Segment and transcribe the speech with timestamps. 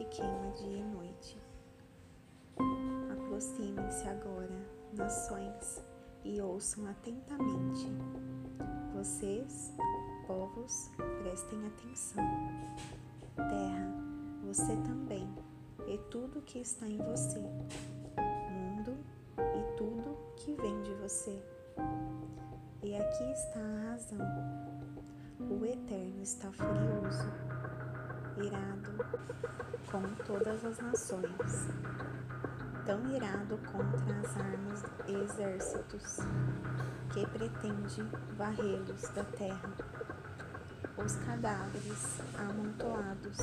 [0.00, 1.38] que queima dia e noite.
[3.12, 5.82] Aproximem-se agora, nações,
[6.24, 7.86] e ouçam atentamente.
[8.94, 9.74] Vocês,
[10.26, 10.90] povos,
[11.22, 12.24] prestem atenção.
[13.36, 13.92] Terra,
[14.46, 15.28] você também,
[15.86, 17.38] e tudo que está em você.
[17.38, 18.96] Mundo,
[19.38, 21.42] e tudo que vem de você.
[22.82, 24.18] E aqui está a razão.
[25.38, 27.59] O Eterno está furioso
[28.42, 28.92] irado
[29.90, 31.68] com todas as nações
[32.90, 36.18] tão irado contra as armas e exércitos
[37.12, 38.02] que pretende
[38.36, 39.70] varrê-los da terra.
[40.96, 43.38] Os cadáveres amontoados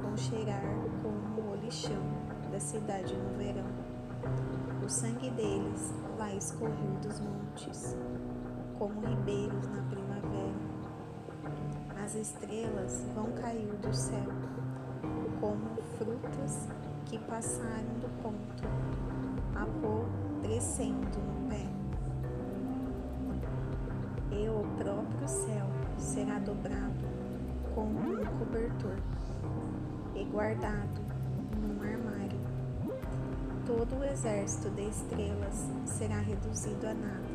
[0.00, 0.62] vão cheirar
[1.02, 2.02] como o lixão
[2.52, 3.66] da cidade no verão.
[4.84, 7.96] O sangue deles vai escorrer dos montes,
[8.78, 9.83] como ribeiros na.
[12.14, 14.28] As estrelas vão cair do céu,
[15.40, 16.68] como frutas
[17.06, 18.62] que passaram do ponto,
[19.56, 21.66] apodrecendo no pé.
[24.30, 25.66] E o próprio céu
[25.98, 27.04] será dobrado
[27.74, 28.96] como um cobertor
[30.14, 31.00] e guardado
[31.60, 32.38] num armário.
[33.66, 37.26] Todo o exército de estrelas será reduzido a nada,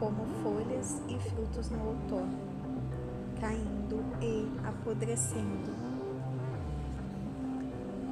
[0.00, 2.51] como folhas e frutos no outono,
[3.42, 5.72] caindo e apodrecendo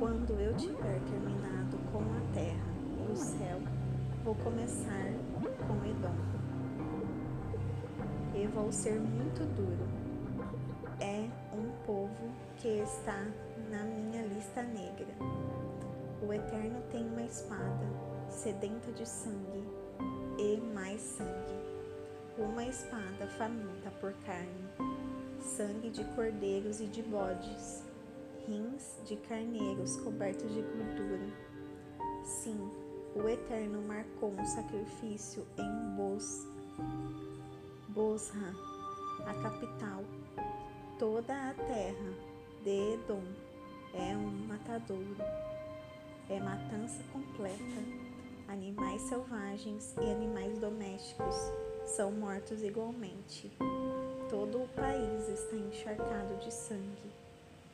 [0.00, 3.60] quando eu tiver terminado com a terra e o céu,
[4.24, 5.12] vou começar
[5.68, 6.16] com Edom.
[8.34, 9.86] E vou ser muito duro.
[11.00, 13.24] É um povo que está
[13.70, 15.14] na minha lista negra.
[16.26, 17.86] O Eterno tem uma espada
[18.28, 19.64] sedenta de sangue
[20.38, 21.60] e mais sangue.
[22.38, 24.89] Uma espada faminta por carne,
[25.40, 27.82] sangue de cordeiros e de bodes
[28.46, 31.28] rins de carneiros cobertos de gordura.
[32.24, 32.70] Sim,
[33.14, 36.46] o Eterno marcou um sacrifício em Bos,
[37.88, 38.52] Bosra,
[39.26, 40.04] a capital.
[40.98, 42.12] Toda a terra
[42.62, 43.22] de Edom
[43.94, 45.16] é um matadouro.
[46.28, 48.10] É matança completa.
[48.48, 51.36] Animais selvagens e animais domésticos
[51.84, 53.50] são mortos igualmente.
[54.30, 57.10] Todo o país está encharcado de sangue.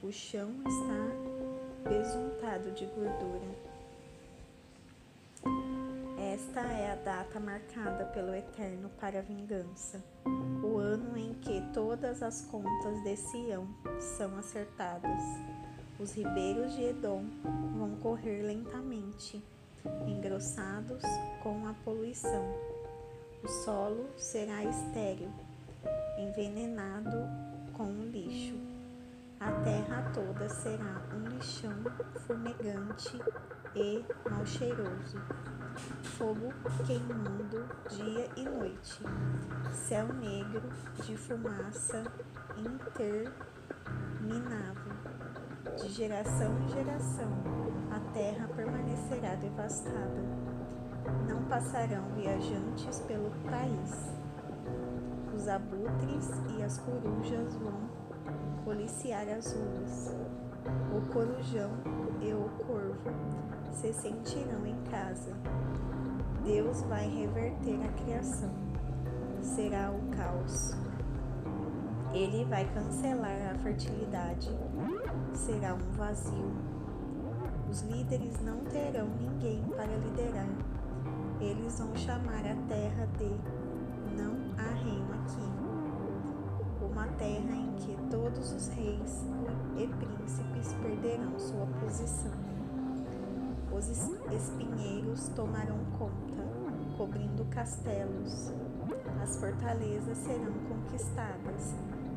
[0.03, 3.67] O chão está besuntado de gordura.
[6.19, 10.03] Esta é a data marcada pelo Eterno para a vingança,
[10.65, 13.69] o ano em que todas as contas de Sião
[14.01, 15.23] são acertadas.
[16.01, 17.27] Os ribeiros de Edom
[17.77, 19.45] vão correr lentamente,
[20.07, 21.03] engrossados
[21.43, 22.45] com a poluição.
[23.45, 25.31] O solo será estéril,
[26.37, 27.27] envenenado
[27.73, 28.61] com o lixo.
[29.41, 31.73] A terra toda será um lixão
[32.27, 33.19] fumegante
[33.75, 35.19] e mal cheiroso,
[36.03, 36.53] fogo
[36.87, 39.03] queimando dia e noite,
[39.73, 40.69] céu negro
[41.05, 42.05] de fumaça
[42.59, 43.37] interminável.
[45.77, 47.31] De geração em geração,
[47.91, 50.23] a terra permanecerá devastada.
[51.29, 54.17] Não passarão viajantes pelo país.
[55.37, 57.91] Os abutres e as corujas vão
[58.65, 60.17] policiar as ruas.
[60.97, 61.71] O corujão
[62.23, 63.11] e o corvo
[63.71, 65.35] se sentirão em casa.
[66.43, 68.51] Deus vai reverter a criação.
[69.43, 70.75] Será o caos.
[72.15, 74.49] Ele vai cancelar a fertilidade.
[75.35, 76.51] Será um vazio.
[77.71, 80.49] Os líderes não terão ninguém para liderar.
[81.41, 83.76] Eles vão chamar a terra de
[84.17, 86.85] não há reino aqui.
[86.85, 89.25] Uma terra em que todos os reis
[89.77, 92.33] e príncipes perderão sua posição.
[93.77, 96.43] Os espinheiros tomarão conta,
[96.97, 98.51] cobrindo castelos.
[99.23, 101.75] As fortalezas serão conquistadas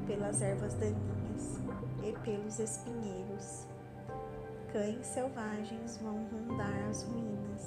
[0.07, 1.59] pelas ervas daninhas
[2.03, 3.67] e pelos espinheiros.
[4.71, 7.65] Cães selvagens vão rondar as ruínas.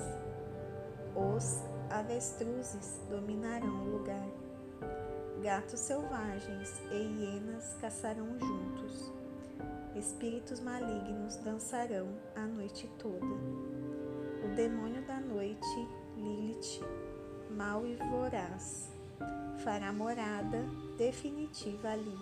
[1.15, 4.29] Os avestruzes dominarão o lugar
[5.43, 9.13] Gatos selvagens e hienas caçarão juntos.
[9.97, 13.27] Espíritos malignos dançarão a noite toda.
[14.45, 16.81] O demônio da noite, Lilith,
[17.51, 18.93] mau e voraz,
[19.65, 20.65] fará morada
[20.97, 22.17] definitiva ali.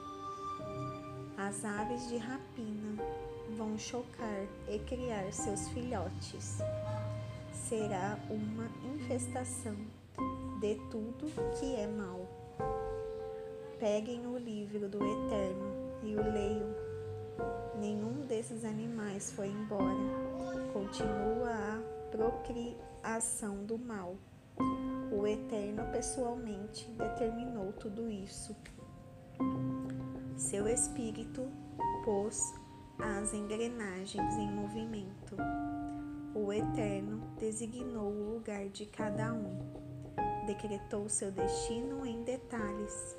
[1.37, 3.05] As aves de rapina
[3.51, 6.59] vão chocar e criar seus filhotes.
[7.71, 9.77] Será uma infestação
[10.61, 12.27] de tudo que é mal.
[13.79, 16.75] Peguem o livro do Eterno e o leiam.
[17.79, 19.95] Nenhum desses animais foi embora.
[20.73, 21.81] Continua a
[23.05, 24.17] a ação do mal.
[25.13, 28.57] O Eterno pessoalmente determinou tudo isso.
[30.37, 31.49] Seu espírito
[32.05, 32.53] pôs
[32.99, 35.37] as engrenagens em movimento.
[36.35, 39.59] O Eterno designou o lugar de cada um,
[40.47, 43.17] decretou seu destino em detalhes.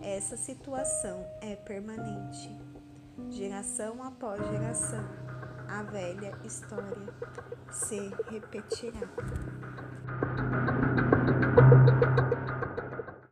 [0.00, 2.48] Essa situação é permanente,
[3.28, 5.04] geração após geração.
[5.68, 7.12] A velha história
[7.70, 7.98] se
[8.30, 9.08] repetirá.